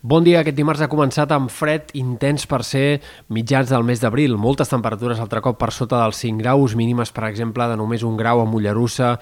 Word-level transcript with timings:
Bon 0.00 0.22
dia, 0.22 0.44
aquest 0.44 0.54
dimarts 0.54 0.78
ha 0.78 0.86
començat 0.86 1.32
amb 1.34 1.50
fred 1.50 1.88
intens 1.98 2.44
per 2.46 2.60
ser 2.62 3.00
mitjans 3.34 3.72
del 3.72 3.82
mes 3.82 3.98
d'abril. 3.98 4.36
Moltes 4.38 4.70
temperatures 4.70 5.18
altre 5.18 5.42
cop 5.42 5.58
per 5.58 5.72
sota 5.74 5.98
dels 6.04 6.20
5 6.22 6.38
graus, 6.38 6.76
mínimes, 6.78 7.10
per 7.10 7.24
exemple, 7.26 7.66
de 7.66 7.74
només 7.74 8.04
un 8.06 8.14
grau 8.14 8.38
a 8.38 8.44
Mollerussa 8.46 9.16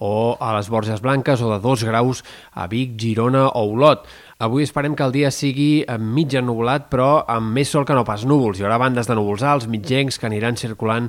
o 0.00 0.32
a 0.40 0.54
les 0.56 0.70
Borges 0.72 1.04
Blanques 1.04 1.42
o 1.44 1.50
de 1.52 1.58
2 1.60 1.84
graus 1.84 2.24
a 2.56 2.64
Vic, 2.66 2.96
Girona 2.96 3.50
o 3.50 3.66
Olot. 3.74 4.08
Avui 4.42 4.64
esperem 4.66 4.96
que 4.98 5.04
el 5.06 5.12
dia 5.14 5.28
sigui 5.30 5.84
mig 6.02 6.32
ennubulat, 6.34 6.88
però 6.90 7.20
amb 7.30 7.54
més 7.54 7.70
sol 7.70 7.84
que 7.86 7.94
no 7.94 8.02
pas 8.02 8.24
núvols. 8.26 8.58
Hi 8.58 8.66
haurà 8.66 8.80
bandes 8.82 9.06
de 9.06 9.14
núvols 9.14 9.44
alts, 9.46 9.68
mitjencs, 9.70 10.18
que 10.18 10.26
aniran 10.26 10.58
circulant 10.58 11.06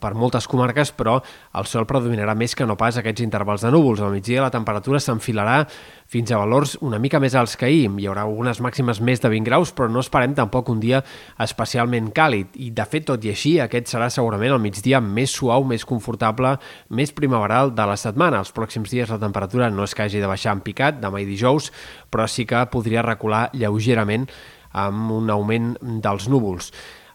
per 0.00 0.14
moltes 0.16 0.46
comarques, 0.48 0.90
però 0.96 1.18
el 1.58 1.66
sol 1.68 1.84
predominarà 1.86 2.34
més 2.38 2.56
que 2.56 2.66
no 2.66 2.78
pas 2.80 2.96
aquests 2.98 3.22
intervals 3.22 3.62
de 3.62 3.70
núvols. 3.70 4.00
Al 4.00 4.10
migdia 4.14 4.42
la 4.42 4.50
temperatura 4.50 4.98
s'enfilarà 4.98 5.60
fins 6.12 6.32
a 6.32 6.40
valors 6.40 6.74
una 6.84 6.98
mica 7.00 7.20
més 7.20 7.36
alts 7.38 7.54
que 7.60 7.68
ahir. 7.68 7.86
Hi 8.00 8.08
haurà 8.08 8.24
algunes 8.26 8.60
màximes 8.64 9.02
més 9.04 9.22
de 9.22 9.30
20 9.30 9.46
graus, 9.46 9.72
però 9.76 9.88
no 9.92 10.02
esperem 10.02 10.34
tampoc 10.34 10.72
un 10.72 10.80
dia 10.80 11.02
especialment 11.38 12.10
càlid. 12.16 12.56
I, 12.56 12.70
de 12.74 12.88
fet, 12.88 13.06
tot 13.12 13.22
i 13.24 13.32
així, 13.32 13.58
aquest 13.60 13.92
serà 13.92 14.08
segurament 14.10 14.56
el 14.56 14.62
migdia 14.64 15.00
més 15.00 15.32
suau, 15.36 15.64
més 15.68 15.84
confortable, 15.88 16.56
més 16.90 17.12
primaveral 17.14 17.74
de 17.76 17.86
la 17.88 17.98
setmana. 18.00 18.42
Els 18.42 18.52
pròxims 18.56 18.90
dies 18.90 19.12
la 19.12 19.20
temperatura 19.22 19.70
no 19.70 19.86
és 19.86 19.94
que 19.94 20.06
hagi 20.06 20.24
de 20.24 20.30
baixar 20.30 20.56
en 20.56 20.64
picat, 20.64 20.98
demà 21.04 21.20
i 21.22 21.28
dijous, 21.28 21.70
però 22.12 22.28
sí 22.28 22.44
que 22.48 22.60
podria 22.72 23.04
recular 23.06 23.48
lleugerament 23.56 24.28
amb 24.72 25.12
un 25.16 25.32
augment 25.32 25.74
dels 26.04 26.28
núvols. 26.32 26.70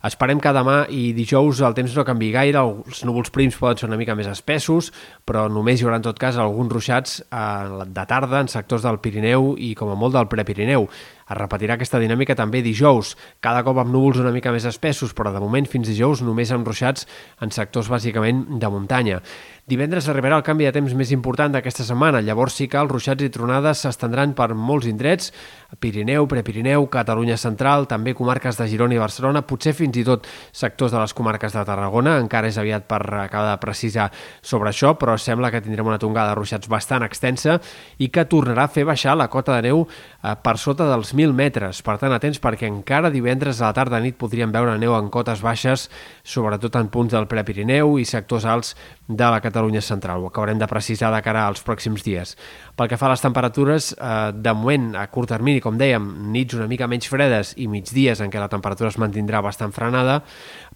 Esperem 0.07 0.39
que 0.39 0.53
demà 0.55 0.85
i 0.93 1.09
dijous 1.11 1.59
el 1.65 1.73
temps 1.75 1.91
no 1.97 2.05
canvi 2.07 2.29
gaire, 2.31 2.61
els 2.63 3.01
núvols 3.07 3.31
prims 3.33 3.57
poden 3.59 3.81
ser 3.81 3.87
una 3.89 3.97
mica 3.99 4.15
més 4.15 4.29
espessos, 4.31 4.91
però 5.27 5.47
només 5.51 5.81
hi 5.81 5.87
haurà 5.87 5.97
en 5.99 6.05
tot 6.05 6.19
cas 6.21 6.37
alguns 6.39 6.71
ruixats 6.71 7.17
eh, 7.25 7.83
de 7.91 8.05
tarda 8.07 8.39
en 8.39 8.47
sectors 8.51 8.85
del 8.87 9.01
Pirineu 9.03 9.55
i 9.59 9.73
com 9.75 9.91
a 9.91 9.97
molt 9.99 10.15
del 10.15 10.29
Prepirineu. 10.31 10.87
Es 11.27 11.35
repetirà 11.35 11.75
aquesta 11.75 11.99
dinàmica 11.99 12.37
també 12.39 12.61
dijous, 12.63 13.17
cada 13.43 13.65
cop 13.67 13.81
amb 13.81 13.91
núvols 13.91 14.21
una 14.21 14.31
mica 14.31 14.53
més 14.55 14.63
espessos, 14.69 15.11
però 15.17 15.33
de 15.35 15.43
moment 15.43 15.67
fins 15.67 15.89
dijous 15.91 16.23
només 16.23 16.53
amb 16.55 16.69
ruixats 16.69 17.03
en 17.43 17.51
sectors 17.51 17.91
bàsicament 17.91 18.45
de 18.61 18.71
muntanya. 18.71 19.19
Divendres 19.67 20.07
arribarà 20.07 20.37
el 20.39 20.45
canvi 20.47 20.69
de 20.69 20.71
temps 20.77 20.93
més 20.95 21.11
important 21.11 21.51
d'aquesta 21.51 21.83
setmana, 21.83 22.23
llavors 22.23 22.55
sí 22.55 22.69
que 22.71 22.79
els 22.79 22.93
ruixats 22.93 23.27
i 23.27 23.33
tronades 23.33 23.83
s'estendran 23.83 24.37
per 24.37 24.53
molts 24.55 24.87
indrets, 24.87 25.33
Pirineu, 25.75 26.27
Prepirineu, 26.31 26.85
Catalunya 26.87 27.35
Central, 27.35 27.89
també 27.91 28.13
comarques 28.15 28.55
de 28.55 28.69
Girona 28.71 28.95
i 28.95 29.01
Barcelona, 29.01 29.41
potser 29.43 29.73
fins 29.75 29.97
i 29.99 30.03
tot 30.07 30.23
sectors 30.55 30.93
de 30.95 31.01
les 31.01 31.13
comarques 31.13 31.51
de 31.51 31.63
Tarragona, 31.67 32.15
encara 32.23 32.47
és 32.47 32.55
aviat 32.57 32.85
per 32.87 33.01
acabar 33.03 33.51
de 33.51 33.59
precisar 33.59 34.07
sobre 34.41 34.71
això, 34.71 34.93
però 34.95 35.17
sembla 35.19 35.51
que 35.51 35.59
tindrem 35.61 35.89
una 35.91 35.99
tongada 35.99 36.31
de 36.31 36.37
ruixats 36.39 36.71
bastant 36.71 37.03
extensa 37.03 37.57
i 37.99 38.07
que 38.07 38.23
tornarà 38.31 38.63
a 38.63 38.71
fer 38.71 38.85
baixar 38.87 39.17
la 39.19 39.27
cota 39.27 39.57
de 39.57 39.67
neu 39.67 39.83
eh, 39.83 40.35
per 40.39 40.55
sota 40.57 40.87
dels 40.87 41.11
1.000 41.11 41.35
metres. 41.35 41.83
Per 41.83 41.97
tant, 41.99 42.15
atents 42.15 42.39
perquè 42.39 42.71
encara 42.71 43.11
divendres 43.11 43.59
a 43.59 43.67
la 43.67 43.75
tarda 43.75 43.99
nit 43.99 44.15
podríem 44.15 44.55
veure 44.55 44.77
neu 44.79 44.95
en 44.95 45.11
cotes 45.11 45.43
baixes, 45.43 45.89
sobretot 46.23 46.79
en 46.79 46.87
punts 46.87 47.11
del 47.11 47.27
Prepirineu 47.27 47.97
i 47.99 48.07
sectors 48.07 48.47
alts 48.47 48.75
de 49.07 49.23
la 49.23 49.39
Catalunya 49.41 49.81
central. 49.81 50.23
Ho 50.23 50.27
acabarem 50.27 50.59
de 50.59 50.67
precisar 50.67 51.13
de 51.13 51.21
cara 51.23 51.45
als 51.47 51.63
pròxims 51.63 52.03
dies. 52.03 52.35
Pel 52.75 52.89
que 52.91 52.97
fa 52.99 53.07
a 53.07 53.13
les 53.13 53.23
temperatures, 53.23 53.93
eh, 53.97 54.31
de 54.35 54.53
moment, 54.53 54.95
a 54.95 55.07
curt 55.07 55.29
termini, 55.29 55.61
com 55.61 55.77
dèiem, 55.77 56.31
nits 56.31 56.53
una 56.53 56.67
mica 56.67 56.87
menys 56.87 57.07
fredes 57.07 57.53
i 57.57 57.67
migdies 57.67 58.21
en 58.21 58.29
què 58.29 58.39
la 58.39 58.49
temperatura 58.51 58.89
es 58.89 58.97
mantindrà 58.97 59.41
bastant 59.41 59.71
frenada, 59.71 60.23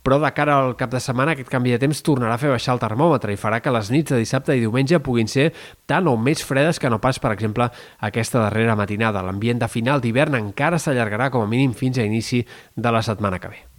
però 0.02 0.20
de 0.20 0.32
cara 0.34 0.56
al 0.58 0.76
cap 0.78 0.90
de 0.92 1.00
setmana 1.00 1.34
aquest 1.34 1.50
canvi 1.50 1.72
de 1.72 1.80
temps 1.80 2.02
tornarà 2.02 2.34
a 2.36 2.42
fer 2.42 2.50
baixar 2.50 2.74
el 2.74 2.80
termòmetre 2.80 3.34
i 3.34 3.38
farà 3.38 3.59
que 3.62 3.72
les 3.72 3.92
nits 3.92 4.12
de 4.12 4.18
dissabte 4.18 4.56
i 4.56 4.64
diumenge 4.64 5.00
puguin 5.00 5.28
ser 5.28 5.52
tan 5.86 6.08
o 6.08 6.16
més 6.18 6.44
fredes 6.44 6.80
que 6.80 6.90
no 6.90 7.02
pas, 7.02 7.20
per 7.20 7.34
exemple, 7.34 7.70
aquesta 8.00 8.40
darrera 8.40 8.76
matinada. 8.76 9.22
L'ambient 9.22 9.59
de 9.59 9.68
final 9.68 10.02
d'hivern 10.02 10.40
encara 10.40 10.80
s'allargarà 10.80 11.30
com 11.30 11.44
a 11.44 11.52
mínim 11.52 11.74
fins 11.74 12.00
a 12.00 12.08
inici 12.08 12.46
de 12.76 12.92
la 12.92 13.04
setmana 13.04 13.40
que 13.40 13.50
ve. 13.50 13.71